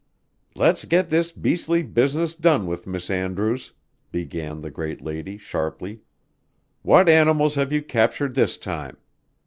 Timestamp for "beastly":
1.31-1.83